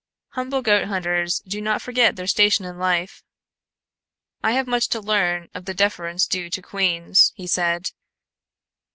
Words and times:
Humble 0.29 0.63
goat 0.63 0.85
hunters 0.87 1.41
do 1.41 1.61
not 1.61 1.79
forget 1.79 2.15
their 2.15 2.25
station 2.25 2.65
in 2.65 2.79
life." 2.79 3.23
"I 4.43 4.53
have 4.53 4.65
much 4.65 4.87
to 4.87 4.99
learn 4.99 5.47
of 5.53 5.65
the 5.65 5.75
deference 5.75 6.25
due 6.25 6.49
to 6.49 6.61
queens," 6.63 7.33
he 7.35 7.45
said. 7.45 7.91